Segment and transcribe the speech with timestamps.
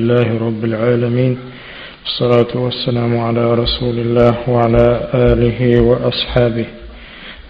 [0.00, 1.38] الله رب العالمين
[2.04, 6.66] الصلاة والسلام على رسول الله وعلى آله وأصحابه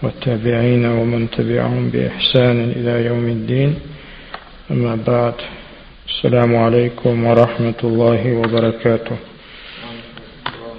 [0.02, 3.75] والتابعين ومن تبعهم بإحسان إلى يوم الدين.
[4.70, 5.34] أما بعد
[6.08, 9.17] السلام عليكم ورحمة الله وبركاته.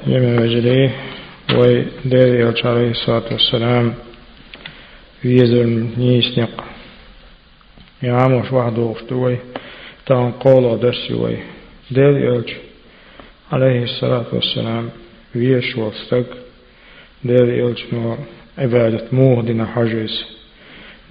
[0.07, 0.91] يمن وجليه
[1.53, 3.93] وداري عليه الصلاة والسلام
[5.25, 5.65] ويزر
[5.97, 6.63] نيسنق
[8.03, 9.37] يعمش وحده وفتوي
[10.05, 11.54] تان قول درسي ديل
[11.91, 12.49] يلج
[13.51, 14.89] عليه الصلاة والسلام
[15.35, 16.25] ويش وستق
[17.23, 18.17] ديل يلج نو
[18.57, 20.25] عبادة موه دينا حجيز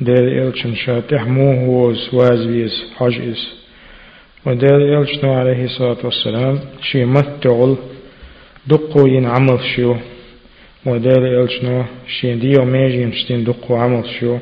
[0.00, 3.48] ديل يلج نشاتح موه وز وازويز حجيز
[4.46, 7.76] وديل يلج نو عليه الصلاة والسلام شي متعل
[8.66, 9.96] دقو ين عمل شو
[10.86, 14.38] وديل يلج نو شي ديو ميجين شتين دقو عمل شو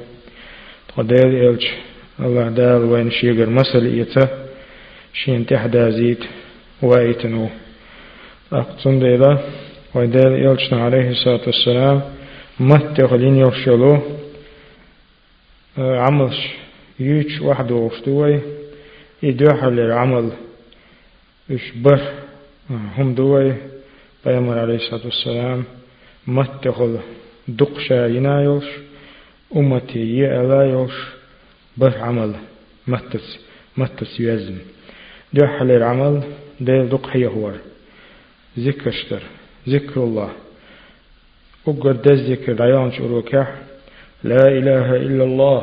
[0.97, 1.67] وديل يلج
[2.21, 4.42] الله دال وين شيغر مسل إيته
[5.15, 6.25] شين تحدا زيت
[6.83, 7.49] وايتنو.
[8.53, 9.39] أقصن ديلا
[9.95, 12.03] ويدال يلشنا عليه الصلاة والسلام
[12.61, 13.99] متغلين يوشلو
[15.79, 16.49] عملش
[17.01, 18.41] يوش وحده وفتوي
[19.23, 20.31] يدوحل العمل
[21.51, 22.01] يشبه
[22.71, 23.55] هم دوي
[24.27, 25.65] بيامر عليه الصلاة والسلام
[26.27, 26.99] متغل
[27.49, 28.65] دقشا ينايوش
[29.57, 30.93] أمتي يألايوش
[31.77, 32.35] بر عمل
[32.87, 33.39] متس
[33.77, 34.59] متس يزم
[35.35, 36.23] دو حل العمل
[36.61, 37.53] ديل دق هي هو
[39.69, 40.31] ذكر الله
[41.69, 43.55] أقر دز ذكر ديان شروكح
[44.25, 45.63] لا إله إلا الله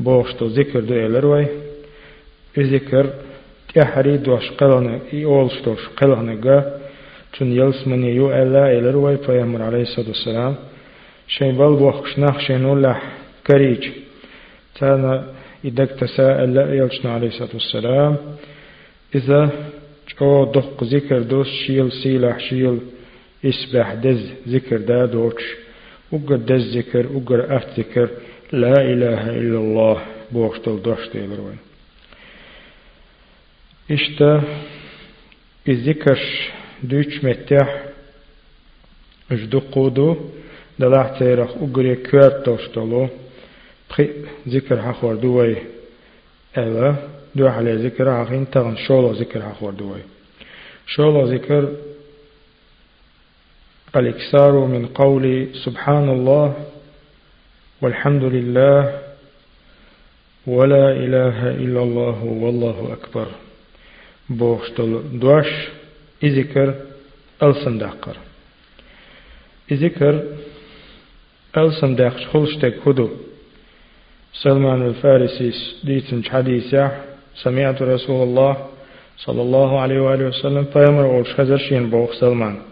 [0.00, 1.46] بوشتو ذكر دو إلروي
[2.58, 3.06] ذكر
[3.74, 6.56] تحري دوش قلنا يولشتوش قلنا قا
[7.38, 10.54] تون يلس من يو ألا إلروي فيامر عليه الصلاة والسلام
[11.28, 13.02] شين بل بوخش نخ شين ولح
[13.46, 13.84] كريج
[19.16, 19.70] إذا
[20.20, 22.78] جو دق ذكر دوس شيل سيلح شيل
[23.44, 25.44] إسبح دز ذكر دا دوش
[26.12, 28.08] وقر دز ذكر وقر أفت ذكر
[28.52, 29.96] لا إله إلا الله
[30.32, 31.58] بوشتل دوش تيلروين
[33.90, 34.42] إشتا
[35.68, 36.50] الذكرش
[36.82, 37.84] دوش متح
[39.30, 40.16] اجدقودو
[40.78, 43.08] دلح تيرخ وقر يكوات توشتلو
[43.90, 44.08] بخي
[44.48, 45.56] ذكر حخور دوي
[46.58, 46.94] ألا
[47.34, 50.00] دو على ذكر عقين تغن شولو ذكر عقور دوي
[50.86, 51.72] شولو ذكر
[53.96, 56.54] الإكثار من قول سبحان الله
[57.82, 59.00] والحمد لله
[60.46, 63.26] ولا إله إلا الله والله أكبر
[64.30, 65.50] بوشتل دوش
[66.22, 66.74] إذكر
[67.42, 68.16] ألسن داقر
[69.72, 70.22] إذكر
[71.56, 73.10] ألسن داقش خلشتك هدو
[74.42, 75.52] سلمان الفارسي
[75.84, 76.90] ديتن حديثة
[77.34, 78.66] سمعت رسول الله
[79.16, 82.62] صلى الله عليه وآله وسلم فيمر أول شين بوخ سلمان.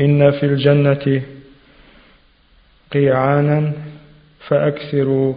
[0.00, 1.22] إن في الجنة
[2.92, 3.72] قيعانا
[4.48, 5.34] فأكثروا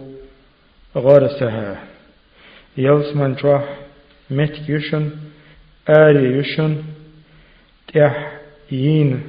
[0.96, 1.82] غرسها.
[2.76, 3.64] يلسمن جوح
[4.30, 5.10] مت يشن
[5.88, 6.82] آري يشن
[7.94, 8.32] تح
[8.72, 9.22] ين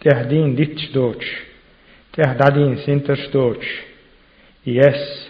[0.00, 1.53] تح دين ديتش دوتش
[2.16, 3.66] تح دادين سنتش دوتش
[4.66, 5.28] يس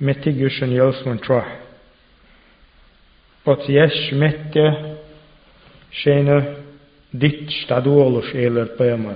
[0.00, 1.58] متيجوشن يلسمن تروح
[3.46, 4.58] Ot jesh mette
[5.92, 6.56] شينا
[7.14, 9.14] ديتش تعدولش إلى البيامر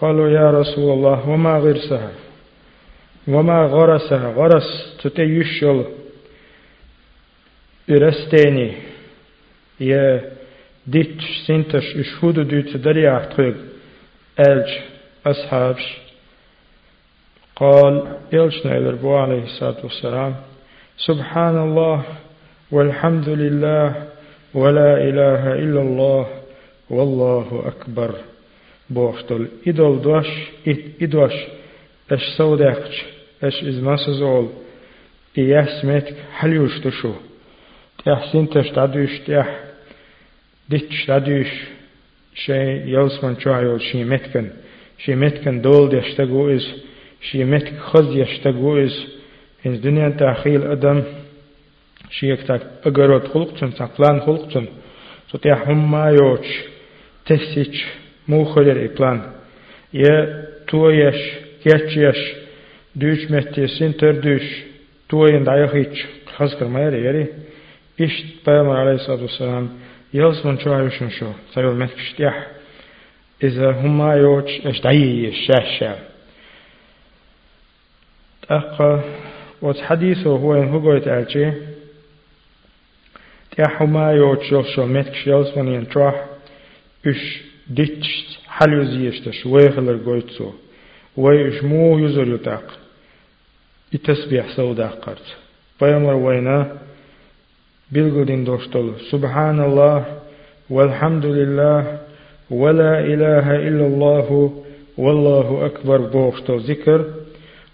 [0.00, 2.12] قالوا يا رسول الله وما غرسها
[3.28, 5.84] وما غرسها غرس تتيشل
[7.90, 8.72] إرستيني
[9.80, 10.30] يا
[10.86, 13.54] ديتش سنتش إشهود ديت دريا تخيل
[14.40, 14.68] ألج
[15.26, 15.96] أصحابش
[17.56, 20.34] قال يلشنا البو عليه الصلاة والسلام
[21.06, 22.04] سبحان الله
[22.70, 24.08] والحمد لله
[24.54, 26.26] ولا إله إلا الله
[26.90, 28.14] والله أكبر.
[28.90, 30.26] بوختل إدول دوش
[31.02, 31.32] إدوش
[32.12, 33.02] إش سوداكش
[33.42, 34.48] إش إزماس زول
[35.38, 37.12] إياس ميتك حليوش تشو
[38.04, 39.60] تحسين تش تعدوش تح
[40.68, 41.50] ديتش تعدوش
[42.34, 44.50] شيء يلسمن شعيل شي متكن
[45.04, 46.66] شي متكن دول ديشتغو إز
[47.20, 49.06] شي متك خز يشتغو إز.
[49.66, 51.02] إن دنيا تأخيل أدم
[52.10, 54.66] شيك تاك أقرود خلقتن تاقلان خلقتن
[55.32, 56.48] تطيح هم ما يوش
[57.26, 57.84] تسيش
[58.28, 59.20] مو خلر إقلان.
[59.94, 61.20] يا تويش
[61.64, 62.20] كيتشيش
[62.96, 64.42] دوش متي سنتر دوش
[65.08, 66.06] توين دايخيش
[66.36, 67.26] خزكر ما يري يري.
[68.00, 69.68] إشت بيامر عليه الصلاة والسلام
[70.14, 71.26] يلس من شو عيوشن شو.
[71.54, 72.46] سيول متكشتيح
[73.42, 75.96] إذا هم ما يوش اشتعي الشاشة.
[78.50, 79.02] أقا
[79.62, 81.52] وحديثه هو هو يتعالجي
[83.56, 86.26] تيحما يوتشو شو متك شيلس من ينتروح
[87.06, 90.52] إش ديتش حليو زيشتش ويخلر قويتسو.
[91.16, 92.78] ويش مو يزور يتاق
[93.94, 95.36] التسبيح سودا قرت.
[95.80, 96.78] بيامر وينا
[97.92, 98.94] بالقدين دوشتل.
[99.10, 100.20] سبحان الله
[100.70, 101.99] والحمد لله
[102.50, 104.52] ولا إله إلا الله
[104.98, 107.04] والله أكبر بوشتل ذكر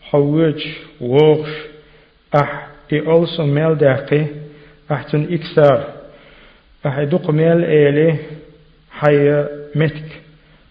[0.02, 0.66] حوج
[1.00, 1.50] ووغش
[2.34, 4.26] أح إي أولسو ميل داقي
[4.92, 5.92] أحتن إكسار
[6.86, 8.16] أح دوق ميل إيلي
[8.90, 9.44] حي
[9.74, 10.08] متك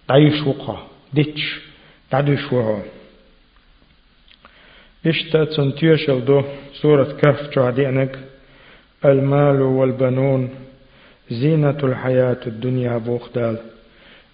[0.09, 1.59] عيش وقا ديتش
[2.11, 2.77] تعدوش وهو
[5.07, 6.43] إشتا تنتيشل دو
[6.81, 8.19] سورة كهف تعدينك
[9.05, 10.49] المال والبنون
[11.29, 13.57] زينة الحياة الدنيا بوخدال.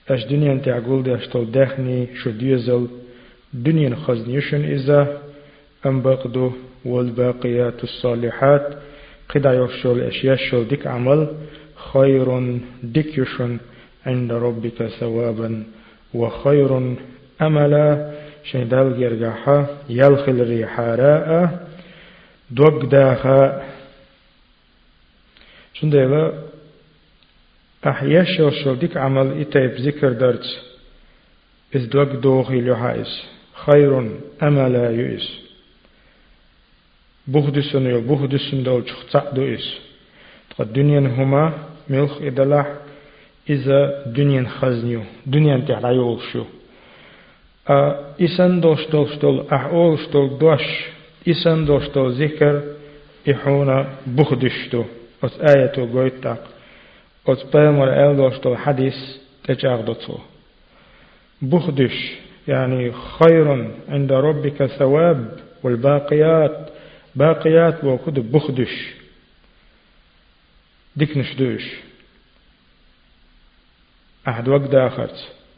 [0.10, 2.88] اش دنيا انت عقول دي اشتول دخني شو ديزل
[3.54, 5.22] دنيا خزنيشن إذا
[5.86, 6.52] أم بقدو
[6.86, 8.78] والباقيات الصالحات
[9.30, 11.28] قد يشول اش يشول ديك عمل
[11.94, 13.58] خير ديك يشن
[14.06, 15.64] عند ربك ثوابا
[16.14, 16.96] وخير
[17.42, 18.12] أملا
[18.44, 21.68] شندال جرجحا يلخل ريحاراء
[22.52, 23.64] دوق داخا
[25.74, 26.32] شندلا
[27.88, 30.46] أحياش شو ديك عمل إتايب ذكر درت
[31.76, 33.24] إذ دوق دوغي لحائس.
[33.66, 34.12] خير
[34.44, 35.42] أملا يؤس
[37.28, 39.80] بغدسن يو بغدسن دول شخصا دو إس
[40.60, 41.54] الدنيا هما
[41.90, 42.68] ملخ إدلاح.
[43.50, 45.02] إذا دنيا خزنيو.
[45.26, 46.44] دنيا تحريول شو
[48.22, 50.66] إسان دوشتول شتول أحول شتول دوش.
[51.28, 52.62] إسان دوشتول ذكر.
[53.32, 54.84] إحونا بخدشتو
[55.24, 56.38] أس آية قويتاق.
[56.38, 56.61] أس
[57.28, 58.96] بيمر أل دوشتول حديث
[59.44, 60.18] تجاغدتو
[61.42, 62.12] بخدش
[62.48, 66.70] يعني خير عند ربك ثواب والباقيات
[67.16, 68.94] باقيات وكد بخدش
[70.96, 71.72] ديك نشدوش
[74.28, 75.10] أحد وقت آخر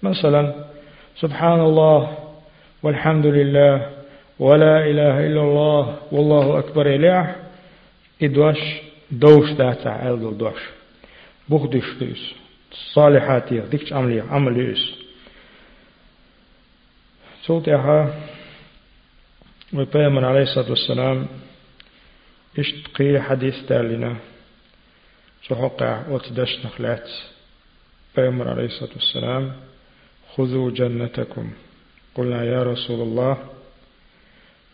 [0.04, 0.66] مثلا
[1.20, 2.18] سبحان الله
[2.84, 3.90] والحمد لله
[4.40, 7.36] ولا إله إلا الله والله أكبر إله
[8.24, 8.60] إدوش
[9.12, 10.62] دوش داتا عيل دوش
[11.50, 12.34] بخدش دوش
[12.94, 14.94] صالحاتي ديكش عملي عمل يوس
[17.44, 18.22] صوتها
[19.74, 21.28] وبيامن عليه الصلاة والسلام
[22.60, 24.16] اشتقي حديث تالنا
[25.48, 27.10] سحقع وتدش نخلات.
[28.16, 29.54] بيامن عليه الصلاة والسلام
[30.36, 31.52] خذوا جنتكم.
[32.16, 33.38] قلنا يا رسول الله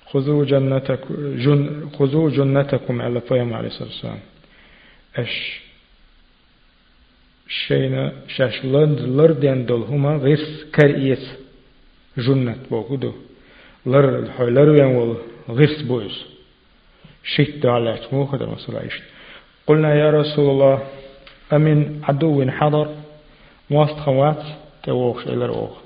[0.05, 4.19] خذوا جنتكم جن خذوا جنتكم على فيم عليه الصلاة والسلام.
[5.15, 5.61] أش
[7.49, 10.39] شينا شاش لند لردين دول هما غير
[10.75, 11.33] كرئيس
[12.17, 13.13] جنة بوكدو
[13.85, 15.15] لر الحوي لر وين
[15.49, 16.25] غير بويس.
[17.23, 18.81] شيت على مو خد مثلا
[19.67, 20.83] قلنا يا رسول الله
[21.53, 22.87] أمن عدو حضر
[23.69, 24.43] مواست خوات
[24.83, 25.77] تووخ إلى الأوخ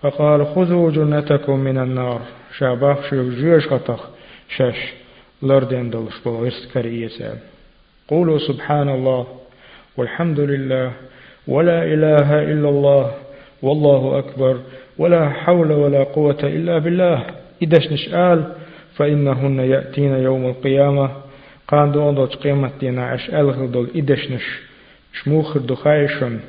[0.00, 2.20] فقال خذوا جنتكم من النار.
[2.58, 4.08] شاباخ شو جيش خطخ.
[4.56, 4.76] شاش
[5.42, 7.38] لردين دلش بلغيست كريسان
[8.08, 9.39] قولوا سبحان الله.
[9.96, 10.92] والحمد لله
[11.48, 13.10] ولا إله إلا الله
[13.62, 14.60] والله أكبر
[14.98, 17.24] ولا حول ولا قوة إلا بالله.
[17.62, 18.52] إدش نشآل
[18.96, 21.10] فإنهن يأتين يوم القيامة.
[21.68, 24.60] قان دون دوش قيمة دينا عش ألغل دول إدش نش
[25.12, 26.40] شموخر دخايشن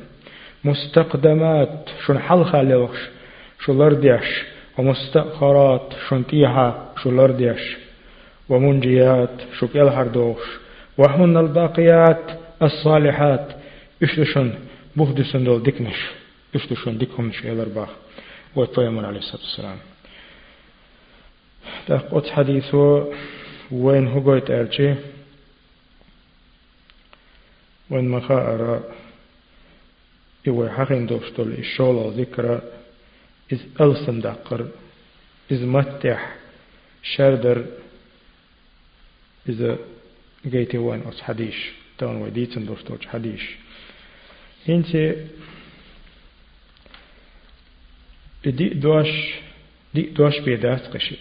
[0.64, 3.10] مستقدمات شون حل خالوخش
[3.60, 4.44] شو لرديش
[4.78, 7.78] ومستأخرات شون تيها شو لرديش
[8.50, 9.30] ومنجيات
[9.60, 10.48] شو كالهر دوخش
[10.98, 12.32] وهن الباقيات
[12.62, 13.62] الصالحات.
[14.04, 14.54] اشتشن
[14.96, 16.00] بوخدسن دول ديكنش
[16.56, 17.90] اشتشن ديكهم شيء الارباح
[18.56, 19.78] ويطيمون عليه الصلاة والسلام
[21.88, 23.14] تقوت حديثه
[23.72, 24.94] وين هو قويت أرشي
[27.90, 28.82] وين مخاء
[30.48, 32.62] إيوه حقين دوشتول إشولا ذكرى
[33.54, 34.68] إز ألسن دقر
[35.52, 36.36] إز متح
[37.04, 37.66] شردر
[39.50, 39.78] إذا
[40.46, 43.44] جيتي وين أس حديش تون وديتن دوشتوش حديش
[44.70, 44.92] إنت
[48.46, 49.12] دي دوش
[49.94, 51.18] دي دوش بيدات قشي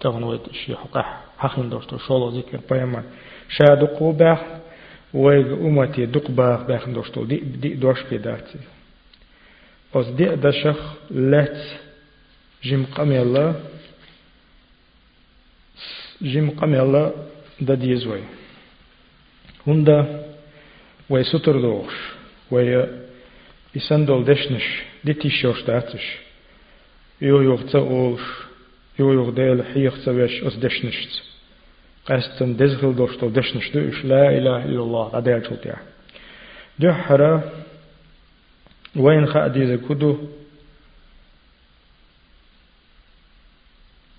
[0.00, 3.02] تون ودي حقح حقين دوشتول شولا ذكر بيما
[3.48, 4.60] شادو قوبح
[5.14, 8.58] ويغ أمتي دق باغ باخن دوشتو دي دي دوش بيداتي
[9.94, 10.78] أز دي دشخ
[11.10, 11.78] لت
[12.62, 13.60] جيم قمي الله
[16.22, 17.12] جيم قمي الله
[17.60, 18.22] دا ديزوي
[19.66, 20.22] هندا
[21.10, 21.94] وي ستر دوش
[22.50, 22.86] وي
[23.76, 26.16] إسندول دشنش دي تيشوش داتش
[27.22, 28.22] يو يوغ تسا أولش
[28.98, 31.22] يو يوغ ديل حيخ تسا أس دشنشت
[32.06, 35.76] قستن دزخل دوشتو دشنش دوش لا إله إلا الله أدير شوتيا
[36.80, 37.52] جحرة
[38.96, 40.18] وين خأدي كدو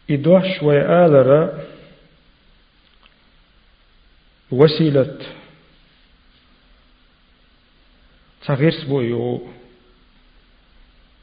[0.10, 1.60] إدوش ويآلرا
[4.52, 5.18] وسيلة.
[8.46, 9.42] تغيرس بويو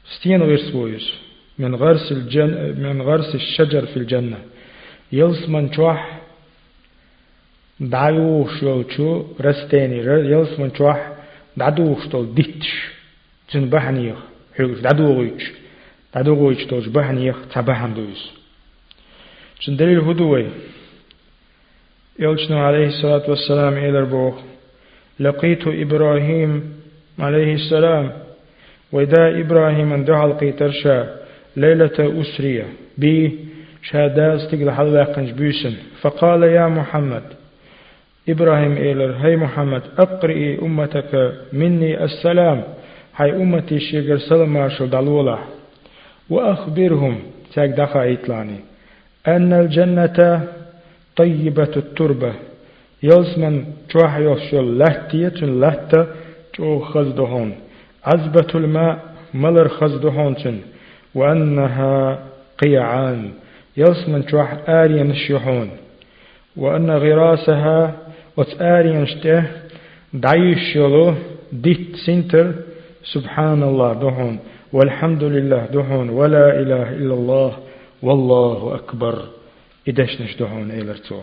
[0.05, 1.11] ستين غيرس بويس
[1.59, 4.39] من غرس الجن من غرس الشجر في الجنة
[5.11, 6.21] يلس من شوح
[7.79, 9.97] دعيوش يوشو رستيني
[10.31, 11.13] يلس من شوح
[11.57, 12.69] دعدوش تول ديتش
[13.51, 14.17] جن بحنيخ
[14.57, 15.51] حيوش دعدوغيش
[16.13, 18.23] دعدوغيش تولش بحنيخ تبحن دويس
[19.61, 20.49] جن دليل هدوي
[22.19, 24.35] يلشنو عليه الصلاة والسلام إلى البوخ.
[25.19, 26.73] لقيت إبراهيم
[27.19, 28.11] عليه السلام
[28.91, 31.15] وإذا إبراهيم أن دعا القيترشا
[31.57, 32.65] ليلة أسرية
[32.97, 33.39] بي
[33.83, 37.23] شهادات تقل حلقنج بيسن فقال يا محمد
[38.29, 42.63] إبراهيم إيلر هاي محمد أقرئي أمتك مني السلام.
[43.15, 45.37] هاي أمتي شيغر سلام عشو دلولا
[46.29, 47.19] وأخبرهم
[47.53, 48.59] تاك دخا إيطلاني
[49.27, 50.47] أن الجنة
[51.17, 52.33] طيبة التربة.
[53.03, 56.07] يلزمن تروح يوشل لهتية لهتة
[56.53, 57.55] تو خزدهون.
[58.05, 58.99] عزبة الماء
[59.33, 60.35] ملر خزدهون
[61.15, 62.19] وأنها
[62.63, 63.31] قيعان.
[63.77, 65.69] يلزمن تروح آريا الشيحون
[66.57, 67.95] وأن غراسها
[68.37, 69.43] وتآريا شته
[70.13, 71.13] دعيش يلو
[71.51, 72.53] ديت سنتر.
[73.13, 74.39] سبحان الله دهون.
[74.73, 76.09] والحمد لله دهون.
[76.09, 77.51] ولا إله إلا الله.
[78.03, 79.15] والله أكبر.
[79.87, 81.21] إدش نشدهون إيلرتو.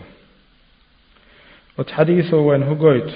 [1.77, 3.11] وتحديثه وين هو قويت؟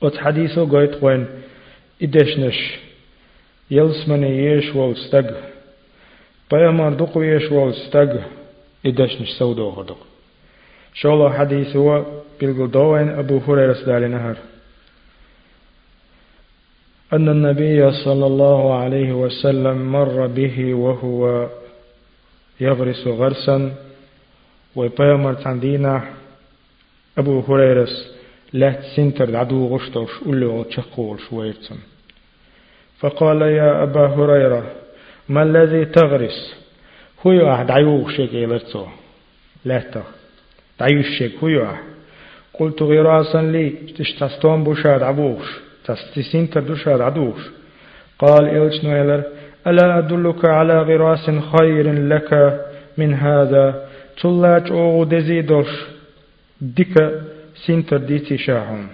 [0.00, 1.26] وتحديثه قويت وين
[2.02, 2.78] إدش نش
[3.70, 5.28] يلس من يش والستق
[6.52, 8.20] بيامار دقو يش والستق
[8.86, 10.08] إدش نش سودو غدق
[11.00, 12.04] شاء الله حديث هو
[12.40, 14.36] بيلقل دوين أبو هريرة سدال نهر.
[17.12, 21.48] أن النبي صلى الله عليه وسلم مر به وهو
[22.60, 23.74] يغرس غرسا
[24.76, 26.02] ويبامر تندينا
[27.18, 27.88] أبو هريرة
[28.52, 31.76] لا سنتر عدو غشتوش أولو تشقول شويرتن
[32.98, 34.72] فقال يا أبا هريرة
[35.28, 36.54] ما الذي تغرس؟
[37.26, 38.86] هو يوح دعيوه شيك إلرتو
[39.64, 40.02] لا تغ
[40.80, 41.82] دعيوه شيك هو يوح
[42.54, 45.46] قلت غراسا لي تشتستون بوشاد عبوش.
[45.84, 47.40] تستسين دوشاد عدوش.
[48.18, 49.22] قال إلش نويلر
[49.66, 52.60] ألا أدلك على غراس خير لك
[52.98, 53.88] من هذا؟
[54.22, 55.70] تلاج أو دزيدوش
[56.60, 56.94] ديك
[57.66, 58.86] سنتر ديتي شاهم.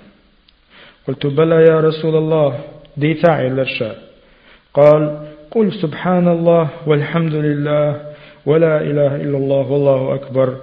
[1.09, 2.59] قلت بلى يا رسول الله
[2.97, 3.95] ديتا علرشا
[4.75, 5.03] قال
[5.51, 8.01] قل سبحان الله والحمد لله
[8.47, 10.57] ولا إله إلا الله والله أكبر.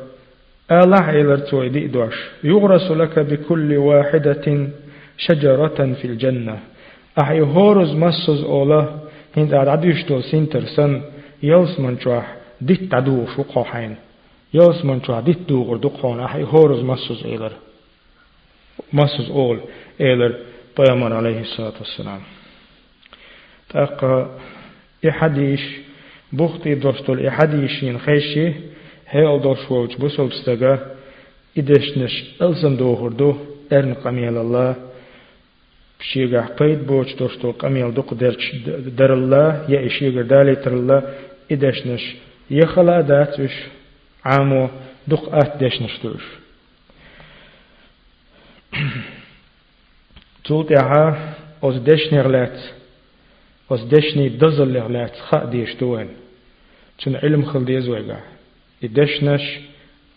[0.72, 2.30] الله إلرتوي دي دوش.
[2.44, 4.68] يغرس لك بكل واحدة
[5.18, 6.58] شجرة في الجنة.
[7.22, 8.86] أحي هورز مسوز أولا
[9.38, 11.02] هند عدوش تو سنتر سن
[11.44, 13.96] يلس من شوح ديت عدو شو حين.
[14.54, 17.52] يلس من شوح ديت دوغر دقون أحي هورز مسوز إيلر.
[18.94, 19.60] مسوز أول
[20.02, 20.36] إيلر
[20.78, 22.22] بيامر عليه الصلاة والسلام.
[23.70, 24.40] تاقا
[25.10, 25.62] إحديش
[26.34, 28.54] بوختي دوستول إحديشين خيشي
[29.08, 30.80] هيل دوش ووج بوسول بستغا
[31.58, 33.36] إدشنش ألزم دوغر دو
[33.74, 34.91] إرن قميل الله.
[36.02, 38.56] بشيغا قيد بوش دوشتو قميل دوق درش
[38.98, 41.04] در الله يا إشيغر دالي تر الله
[41.52, 42.16] إدشنش
[42.50, 43.56] يخلا داتش
[44.26, 44.70] عامو
[45.08, 46.26] دوق آت دشنش دوش
[50.44, 52.60] تولت يعا أوز دشني غلات
[53.72, 56.10] أوز دشني دزل غلات خا ديش دوين
[57.00, 58.20] تن علم خل ديزويغا
[58.84, 59.60] إدشنش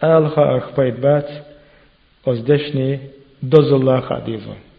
[0.04, 1.30] آل خا أخبايد بات
[2.28, 2.98] أوز دشني
[3.42, 4.73] دزل الله خا ديزوين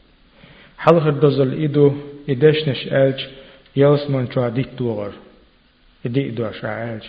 [0.86, 1.92] حلخر دزل إدو
[2.30, 3.20] إدشنش ألج
[3.75, 5.13] يلسمن شو عديت دوغر
[6.06, 7.04] إدي إدو أشعالج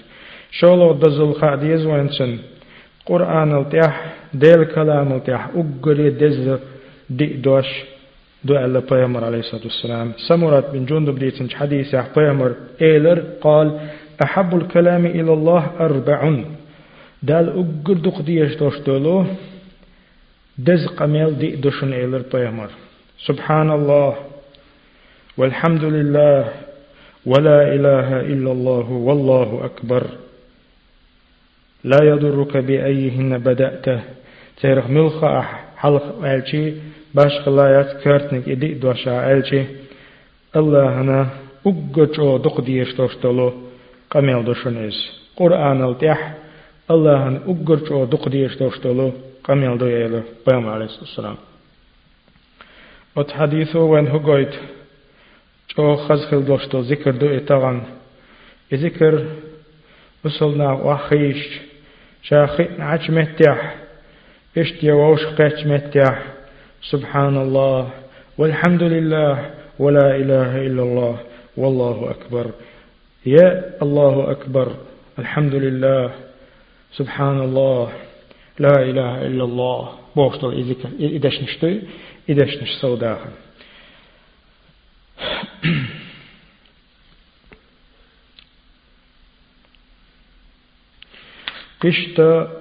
[0.51, 2.09] شولو دزل خا ديزوين
[3.07, 6.59] قرآن التيح ديل كلام التيح أقري دز
[7.11, 7.69] دي دوش
[8.45, 12.53] دو ألا بيامر عليه الصلاة والسلام سمرت بن جندب ديتنج حديث بيامر
[12.83, 13.69] إيلر قال
[14.25, 16.21] أحب الكلام إلى الله أربع
[17.23, 19.27] دال أقر دق ديش دوش دولو
[20.59, 22.71] دز قميل دي دوشن إيلر بيامر
[23.19, 24.17] سبحان الله
[25.37, 26.45] والحمد لله
[27.27, 30.03] ولا إله إلا الله والله أكبر
[31.85, 34.01] لا يضرك بأيهن بدأته
[34.61, 35.25] تيرخ ملخ
[35.77, 36.73] حلق ألشي
[37.15, 39.63] باش خلايات كارتنك إدي دوشا ألشي
[40.57, 41.27] الله هنا
[41.67, 43.53] أقجو دق ديش دوشتلو
[44.11, 44.97] قميل دوشنيز
[45.37, 46.35] قرآن التح
[46.91, 49.13] الله أن أقرش أو دق ديش دوشتلو
[49.45, 51.37] قم يلدو يلو بيام عليه السلام
[53.17, 54.55] وتحديثه وين هقويت
[55.77, 57.83] جو خزخل دوشتو ذكر دو إتغان
[58.75, 59.25] ذكر
[60.25, 61.61] وصلنا وخيش
[62.23, 63.75] شاخي نعج متح
[64.59, 66.23] اشتيا ووش قيش متح
[66.91, 67.91] سبحان الله
[68.39, 71.17] والحمد لله ولا إله إلا الله
[71.57, 72.51] والله أكبر
[73.27, 74.69] يا الله أكبر
[75.19, 76.11] الحمد لله
[76.93, 77.93] سبحان الله
[78.59, 80.07] لا إله إلا الله.
[80.17, 81.83] بوشتل إدش نشتي
[82.31, 83.31] إدش نش سوداها
[91.81, 92.53] قشتا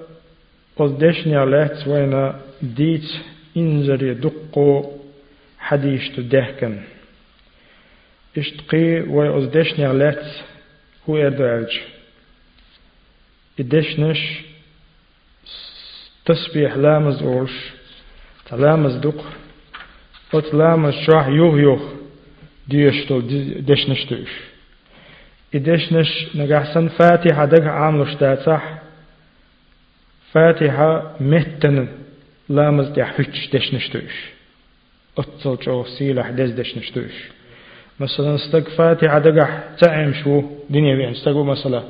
[0.76, 3.10] قصدشني على وين ديت
[3.56, 4.92] إنزري دقو
[5.58, 6.80] حديش تدهكن
[8.38, 10.32] إشتقي ويقصدشني على
[11.08, 11.78] هو إردالج
[13.60, 14.20] إدشنش
[16.26, 17.72] تسبيح لامز أوش
[18.46, 19.24] تلامز دق
[20.32, 21.80] وتلامز شاح يوه يوه.
[22.68, 23.20] ديشتو
[23.60, 24.32] دشنشتوش
[25.54, 28.78] إدشنش نجحسن فاتحة دق عاملش تاتح
[30.32, 31.88] فاتحة متن
[32.48, 34.14] لامز دي حفش دشنشتوش
[35.18, 37.14] أتصل جو سيلح دز دشنشتوش
[38.00, 41.82] مثلا استق فاتحة دقح تعم شو دنيا بين استقو مثلا.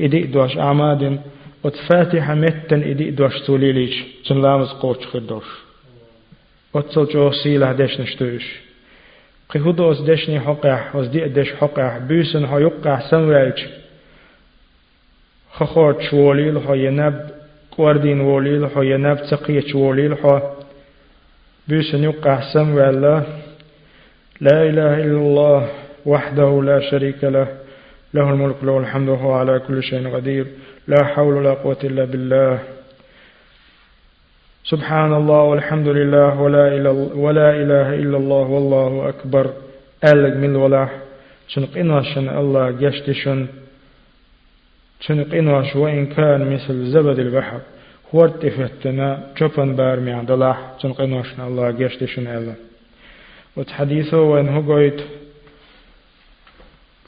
[0.00, 1.20] إدي دوش أعماد
[1.64, 5.44] وتفاتحة متن إدي دوش توليليش تن لامز قوش خدوش
[6.74, 8.44] أتصل جو سيلح دشنشتوش
[9.54, 13.58] قهودوس دشني حقح وزدي دش حقح بيسن ها يقح سنوالج
[15.52, 17.30] خخور شواليل ها ينب.
[17.70, 19.16] كواردين ووليل ها ينب.
[19.30, 20.54] تقية ووليل ها.
[21.68, 23.00] بيسن يقح سنوال
[24.40, 25.68] لا إله إلا الله
[26.06, 27.48] وحده لا شريك له.
[28.14, 30.46] له الملك له الحمد وهو على كل شيء قدير.
[30.88, 32.58] لا حول ولا قوة إلا بالله.
[34.64, 39.52] سبحان الله والحمد لله ولا إله, ولا إله إلا الله والله أكبر.
[40.04, 40.88] ألق من ولا.
[41.48, 43.46] شنق إناشن الله جشتشن
[45.00, 47.60] شنق إناش وإن كان مثل زبد البحر.
[48.14, 52.54] هو ارتفتنا شوفن بارمي عند الله شنق إناشن الله جشتشن الله
[53.56, 55.00] وتحديثه وإن هو قويت.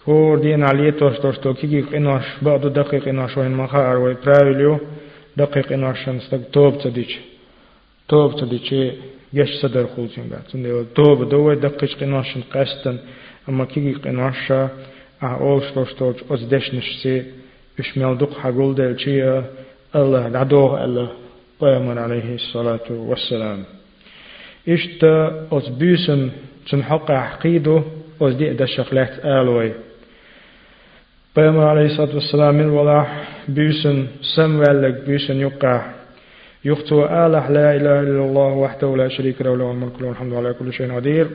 [0.08, 4.78] كور دين عليه توش توش تو كي إناش بعض دقيق إناش وإن مخار ويبراوليو
[5.36, 7.18] دقيق إناش نستق توب تديش
[8.08, 8.92] توب تديشي
[9.32, 12.96] يش صدر خلصين بعد سندي توب دوه دقيش قناشن قستن
[13.48, 14.68] أما كي قناشا
[15.22, 17.22] أول شلوش توج أزدش نشسي
[17.80, 19.42] إشمال دق حقول دل شيء
[19.96, 21.08] الله دعوه الله
[21.60, 23.64] قيامر عليه الصلاة والسلام
[24.68, 25.04] إشت
[25.52, 26.30] أز بيسن
[26.70, 27.82] تن حق عقيدو
[28.22, 29.87] أز دي دشق لحت آلوي
[31.38, 33.06] قيامر عليه الصلاة والسلام من ولا
[33.48, 35.82] بيسن سموالك بيسن يقع
[36.64, 40.52] يختو آلح لا إله إلا الله وحده لا شريك له له الملك له الحمد على
[40.54, 41.26] كل شيء قدير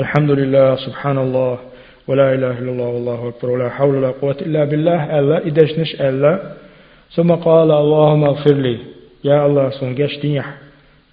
[0.00, 1.58] الحمد لله سبحان الله
[2.08, 6.00] ولا إله إلا الله والله أكبر ولا حول ولا قوة إلا بالله ألا إدش نش
[6.00, 6.52] ألا
[7.16, 8.78] ثم قال اللهم اغفر لي
[9.24, 10.54] يا الله سنجش ديح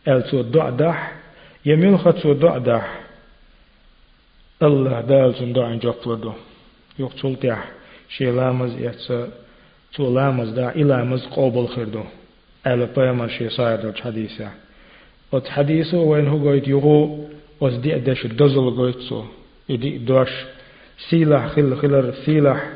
[0.08, 1.12] أل تو دع دح
[1.66, 2.88] يميل خط دع دح
[7.00, 7.70] يقتل تح
[8.10, 9.14] شي لامز يتس
[9.94, 12.04] تو لامز دا إلامز قوبل خردو
[12.68, 14.50] ألا بيما شي صاير دوش حديثة
[15.32, 17.28] وت حديثه وين هو قويت يغو
[17.62, 19.24] وز دي أدش الدزل قويت سو
[19.70, 20.30] يدي دوش
[21.10, 22.70] سيلح خل خلر سيلح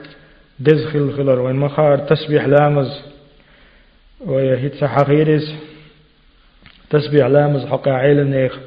[0.60, 3.02] دز خل خلر وين مخار تسبيح لامز
[4.26, 5.54] ويهيت حقيرز
[6.90, 8.60] تسبيح لامز حقا عيل نيخ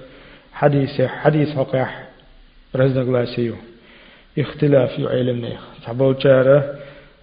[0.52, 1.88] حديث حديث حقا
[2.76, 3.73] رزق لاسيو اختلاف
[4.36, 5.60] يو عيل نيخ.
[5.82, 6.78] تحبو جارة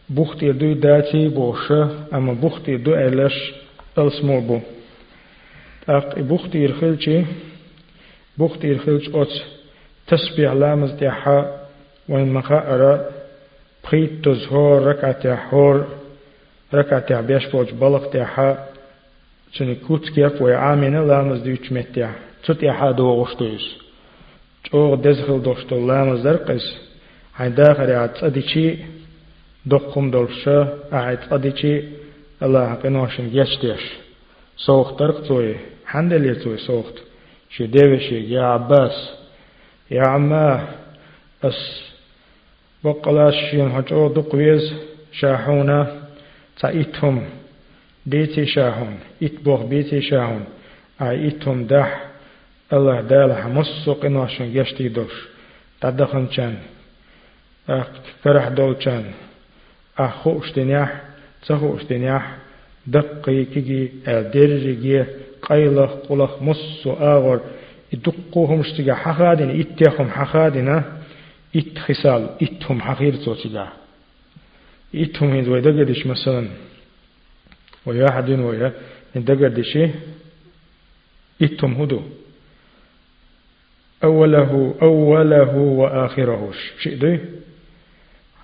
[0.09, 3.53] بوختي دو داتي بوشة أما بوختي دو إلش
[3.97, 4.59] ألسمو بو.
[5.89, 7.23] أق بوختي الخلشي
[8.37, 9.43] بوختي الخلش أوت
[10.07, 11.67] تسبيح لامز تيحا
[12.09, 13.11] وين مخاء
[13.83, 15.87] بخيت تزهور ركعة هور
[16.73, 18.67] ركعة بيش بوج بلق تيحا
[19.53, 23.75] چني كوت كيف ويعامين لامز ديوش متيح تت يحا دو غشتويس
[24.63, 26.90] چوغ دزخل دوشتو لامز درقس هاي
[27.39, 28.77] داخل يعت أديشي
[29.65, 31.83] دقم دولشا أعيت أديشي
[32.43, 33.83] الله قنوشن يشتيش
[34.57, 36.97] سوخ ترق توي حندل توي سوخت
[37.49, 39.13] شي ديوشي يا عباس
[39.91, 40.67] يا عماه
[41.43, 41.91] أس
[42.83, 44.73] بقلاش شين هجو دقويز
[45.11, 46.01] شاحونا
[46.59, 47.25] تايتهم
[48.05, 50.45] ديتي شاحون اتبوغ بيتي شاحون
[51.01, 52.05] ايتهم دح
[52.73, 55.27] الله دالح مصو قنوشن يشتي دوش
[55.81, 56.27] تدخن
[57.69, 59.05] چان فرح دول چان
[59.97, 61.01] أخوش دنيح
[61.47, 62.37] تخوش دنياح
[62.87, 65.05] دقي كيجي درجي
[65.41, 67.39] قيلة قلخ مص آغر
[67.93, 70.69] يدقوهم اشتغا حخادين اتيخم حخادين
[71.55, 73.67] ات خسال اتهم حقير توتيغا
[74.95, 76.47] اتهم هيد ويدقدش مثلا
[77.85, 78.73] ويا ويا
[79.15, 79.77] ندقدش
[81.41, 82.01] اتهم هدو
[84.03, 86.51] أوله أوله وآخره.
[86.79, 87.19] شيء دي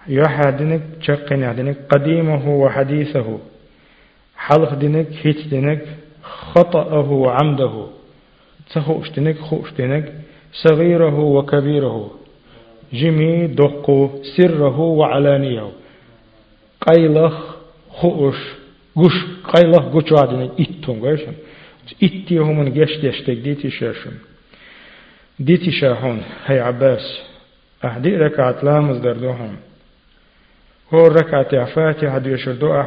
[0.07, 3.39] يحدنك شقن يحدنك قديمه وحديثه
[4.37, 5.85] حلق دينك هيت دينك
[6.23, 7.87] خطأه وعمده.
[8.73, 10.13] تخوش دينك خوش دينك
[10.53, 12.11] صغيره وكبيره.
[12.93, 15.71] جمي دقو سره وعلانيه.
[16.81, 17.55] قيلخ
[17.89, 18.37] خوش
[18.95, 19.17] قش
[19.53, 21.33] قيلخ قش وعدنك إتون قيشن
[22.03, 24.11] إتي هم جشت يشتك ديتي شاشن
[25.39, 26.23] ديتي شاهون.
[26.45, 27.21] هي عباس
[27.83, 29.57] أهدي ركعت لامز دردوهم
[30.93, 32.85] هو ركعة فاتحة دي شردوء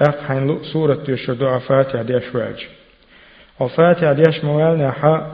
[0.00, 2.66] أق حين لو سورة دي شردوء فاتحة دي أشواج
[3.60, 5.32] وفاتحة دي أشموالنا حا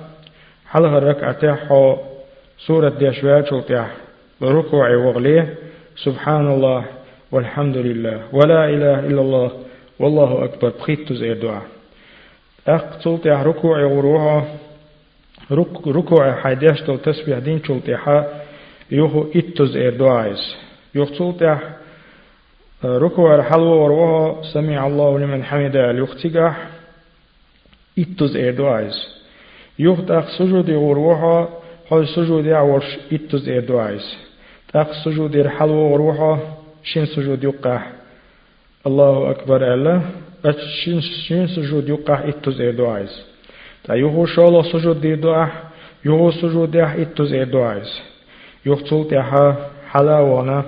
[0.70, 1.96] حلغ الركعة حو
[2.66, 3.90] سورة دي أشواج وطيح.
[4.40, 5.54] بركوع وغليه.
[5.96, 6.84] سبحان الله
[7.32, 8.22] والحمد لله.
[8.32, 9.50] ولا إله إلا الله.
[9.98, 10.68] والله أكبر.
[10.68, 11.62] بخيت زي الدعاء
[12.68, 14.46] أق تلطيح ركوع وروعه
[15.86, 18.26] ركوع حيديش تل تسبيح دين تلطيحا
[18.90, 20.56] يوهو إتوز إير دعايز
[20.94, 21.58] يختلطح
[22.84, 26.68] ركوع الحلو وروها سمع الله لمن حمده اليختقح
[27.98, 29.22] إتوز إير دعايز
[29.78, 31.48] يختق سجود وروها
[31.92, 34.16] هاي سجود يعورش إتوز إير دعايز
[34.72, 36.40] تاق سجود الحلو وروها
[36.84, 37.92] شين سجود يقح
[38.86, 40.02] الله أكبر الله
[40.84, 43.06] شين شين سجود يقح إتوز إير
[43.88, 45.48] دعايز تا يهو شالا سجود دي دعا
[46.04, 48.00] يهو سجود دي إتوز إير دعايز
[48.66, 50.64] يختلط يها حلاوانا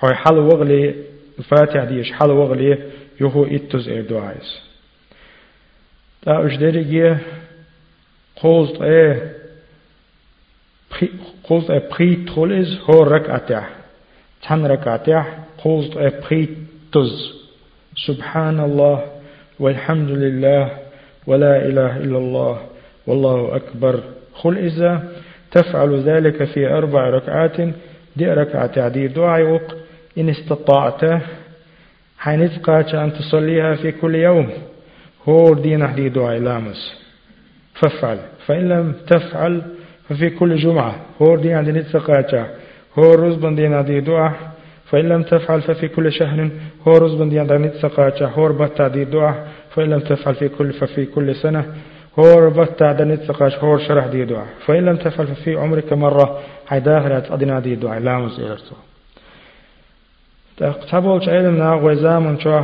[0.00, 0.94] هاي حل وغلي
[1.38, 2.78] الفاتحة ديش حل وغلي
[3.20, 4.60] يهو إتوز إير دعايز
[6.22, 7.18] تا أجدري
[8.36, 9.32] قوزت إيه
[11.44, 13.64] قوزت إيه بري تولز هو ركعته
[14.48, 15.24] تن ركعته
[15.58, 16.48] قوزت إيه بري
[16.92, 17.40] تز.
[18.06, 19.04] سبحان الله
[19.58, 20.79] والحمد لله
[21.30, 22.58] ولا إله إلا الله
[23.06, 23.94] والله أكبر.
[24.34, 24.92] خل إذا
[25.50, 27.56] تفعل ذلك في أربع ركعات
[28.16, 29.60] دي ركعة تعديد دعاء
[30.18, 31.22] إن استطعت
[32.18, 34.48] حينتقى أن تصليها في كل يوم
[35.28, 36.80] هو دين أحدي دعاء لامس.
[37.74, 38.18] فافعل.
[38.46, 39.62] فإن لم تفعل
[40.08, 42.46] ففي كل جمعة هو دين أحدي نتقى
[42.98, 44.34] هو رزبا دين أحدي دعاء.
[44.90, 46.48] فإن لم تفعل ففي كل شهر
[46.88, 49.48] هو رزبا دين أحدي نتقى هو ربط دي دعاء.
[49.75, 51.65] فإن لم تفعل في كل ففي كل سنة
[52.19, 57.31] هو ربط عدن نتقاش هو شرح دي دعاء فإن لم تفعل ففي عمرك مرة حيداهرت
[57.31, 58.75] أدنا دي دعاء لا مزيرتو
[60.57, 62.61] تقتبول علم ناغوي زامن شو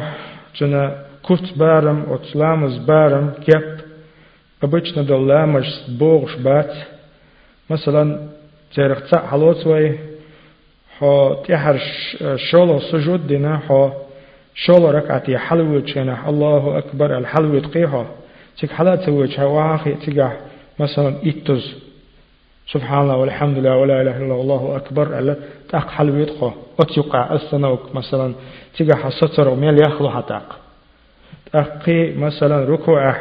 [0.56, 0.95] جنا
[1.30, 3.82] كفت بارم وتلامز بارم كيب
[4.62, 6.73] обычно долламаш بوغش بات
[7.69, 8.30] مثلا
[8.75, 9.99] تيرخ تسع حلوتوي
[10.97, 11.80] حو تيحر
[12.36, 13.91] شولو سجود دينا حو
[14.57, 18.07] شولو ركعتي حلوة شنا الله أكبر الحلوة تقيها
[18.59, 20.33] تك حلا تسوي واخي تقع
[20.79, 21.87] مثلا إتز
[22.73, 25.19] سبحان الله والحمد لله ولا إله إلا الله أكبر.
[25.19, 25.37] ألا
[25.69, 28.35] تاق حلوة تقى أتيقع السنوك مثلا.
[28.79, 30.59] تقع ستر وميل يخلو حتاق.
[31.53, 33.16] تاقي مثلا ركوع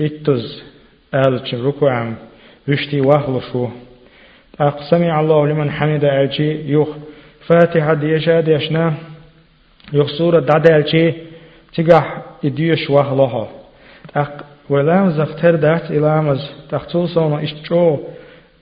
[0.00, 0.62] إتز
[1.14, 2.12] آلتش ركوع
[2.68, 3.68] وشتي واخلو شو.
[4.58, 6.70] تاق سمع الله لمن حمد أجي.
[6.70, 6.88] يوخ.
[7.46, 8.94] فاتحة ديشا ديشنا
[9.92, 11.12] يوخ سورة دعدالشي
[11.74, 13.48] تقع إديش واخلوها
[14.14, 17.98] تاق ولام زفتر دات إلامز تختول صونا إشتو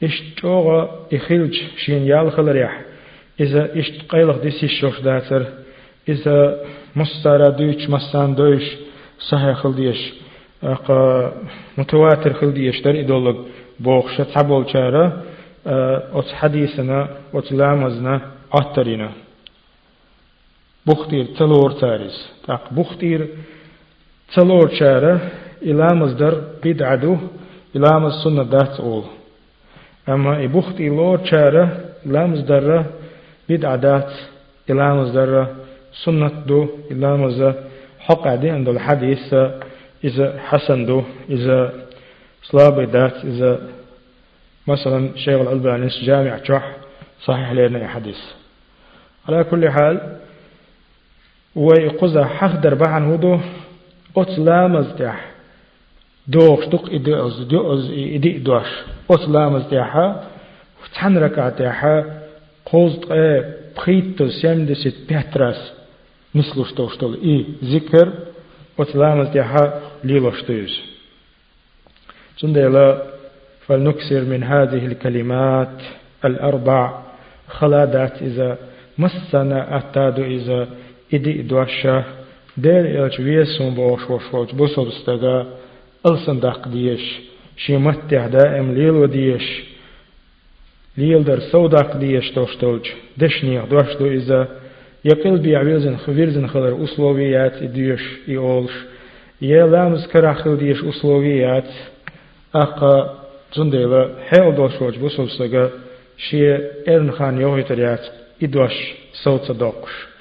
[0.02, 2.80] إشتو إخلج شين يال خلريح
[3.40, 5.46] إذا إشت قيلق ديسي الشوش داتر
[6.08, 6.56] إذا
[6.96, 8.62] مستارا دوش مستان دوش
[9.30, 10.12] صحيح خلديش
[11.78, 13.36] متواتر خلديش در إدولog
[13.80, 15.22] بوخش تحبول چارا
[15.66, 18.20] أت حديثنا أت لامزنا
[18.52, 19.10] أترينا
[20.86, 23.28] بختير تلور تاريس تاق بختير
[24.34, 25.18] تلور چارا
[25.62, 27.16] إلامز در بدعدو
[27.76, 29.04] إلامز سنة دات أول
[30.08, 31.68] أما إبختي لور چارا
[32.06, 32.84] إلامز در
[33.48, 34.12] بدعدات
[34.70, 35.46] إلامز در
[36.04, 37.54] سنة دو إلامز
[37.98, 39.34] حق عدي عند الحديث
[40.04, 41.72] إذا حسن دو إذا
[42.42, 43.60] صلاب دات إذا
[44.66, 46.76] مثلا شيخ الألباني جامع جح
[47.24, 48.18] صحيح لنا حديث
[49.28, 50.21] على كل حال
[51.56, 53.38] ويقوز حق دربعن هدو
[54.16, 55.30] أتلامز تح
[56.28, 58.70] دوغ شتوق إدي أز دي أز إدي دوش.
[59.10, 60.24] أتلامز تحا
[60.94, 62.04] تحن ركعة تحا
[62.66, 63.00] قوز
[63.76, 65.72] بخيتو سيمدست بيترس
[66.34, 68.12] مثل شتوشتل إي ذكر
[68.78, 70.80] وتلامل تيحا ليلوشتيز
[72.38, 73.02] جندلا
[73.66, 75.82] فلنكسر من هذه الكلمات
[76.24, 77.02] الأربع.
[77.48, 78.58] خلادات إذا
[78.98, 80.68] مسنا أتاد إذا
[81.14, 82.04] إدي دوشة
[82.56, 85.46] دير إلج ويسون بوش وش وش بوصل استغا
[86.06, 87.20] ألسن داق ديش
[87.56, 89.62] شيمت دائم ليل وديش.
[90.98, 92.86] ليل در سوداق ديش توشتولج
[93.18, 94.48] دشنيغ دوشتو إذا
[95.04, 98.72] يقل بيعويزن خبيرزن خلر أسلوبيات إديش إيولش.
[99.42, 101.70] يلامز كراخل ديش أسلوبيات
[102.54, 103.22] أقا
[103.56, 105.70] جنديلا حيل دوشوج بوصل استغا
[106.18, 106.56] شي
[106.88, 108.04] إرن خان يوهي تريات
[108.42, 108.94] إدوش
[109.24, 110.11] صوت دوقش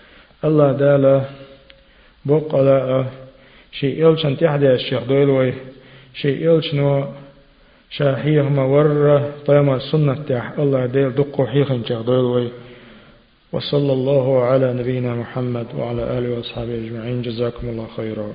[0.43, 1.21] الله دالا
[2.25, 3.05] بقلا
[3.71, 5.53] شي إلشن تحدي الشيخ دويلوي
[6.13, 7.05] شي إلشنو
[7.89, 12.47] شاحيه مور طيما السنة تح الله ديل دقو حيخن شيخ دويلوي.
[13.53, 17.21] وصلى الله على نبينا محمد وعلى آله وأصحابه أجمعين.
[17.21, 18.27] جزاكم الله خيرا.